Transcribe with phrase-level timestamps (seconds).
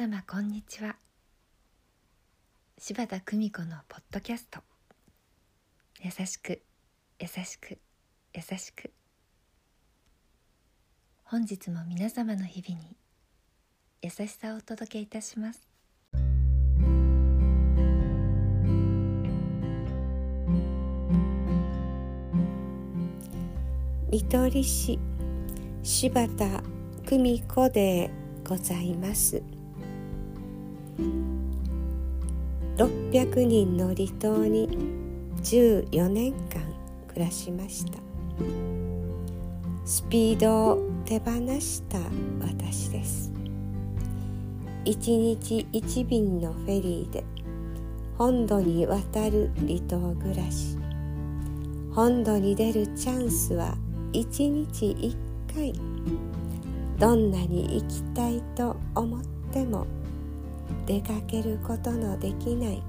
[0.00, 0.96] 様こんにちは。
[2.78, 4.60] 柴田久美子のポッドキャスト。
[6.02, 6.62] 優しく
[7.18, 7.78] 優しく
[8.32, 8.94] 優しく。
[11.22, 12.96] 本日も皆様の日々に
[14.00, 15.68] 優しさをお届けいたします。
[24.10, 24.98] 見取り師
[25.82, 26.62] 柴田
[27.04, 28.10] 久美子で
[28.48, 29.59] ございます。
[32.76, 34.68] 600人の離島に
[35.42, 36.62] 14年間
[37.08, 37.98] 暮らしました。
[39.84, 41.98] スピードを手放した
[42.40, 43.32] 私です。
[44.84, 47.24] 一日一便のフェリーで
[48.16, 50.78] 本土に渡る離島暮らし。
[51.92, 53.76] 本土に出るチャンスは
[54.12, 55.16] 一日一
[55.52, 55.72] 回。
[56.98, 59.20] どんなに行きたいと思っ
[59.52, 59.86] ても
[60.86, 62.82] 出かけることのできない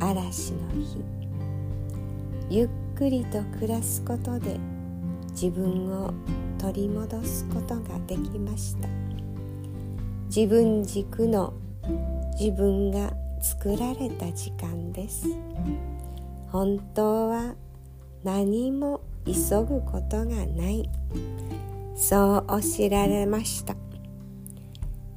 [0.00, 0.98] 嵐の日。
[2.50, 4.58] ゆっくりと暮らすことで
[5.30, 6.12] 自分を
[6.58, 8.88] 取り戻すことができました。
[10.26, 11.54] 自分軸の
[12.38, 15.26] 自分が作られた時間です。
[16.48, 17.54] 本当は
[18.22, 20.88] 何も急ぐことがない。
[21.94, 23.74] そうおっしゃられました。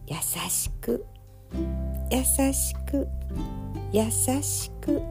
[0.07, 0.15] 優
[0.49, 1.05] しく
[2.11, 3.07] 優しく
[3.91, 5.01] 優しく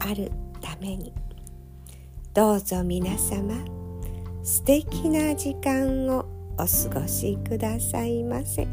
[0.00, 1.12] あるために。
[2.32, 3.54] どうぞ皆様
[4.42, 6.26] 素敵な時間を
[6.58, 8.66] お過ごしくださいませ。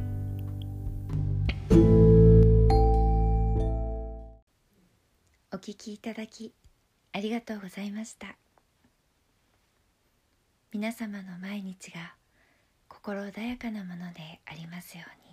[5.53, 6.53] お聞きいただき
[7.13, 8.35] ありがとうございました。
[10.73, 12.15] 皆様の毎日が
[12.87, 15.30] 心穏やかなものでありますように。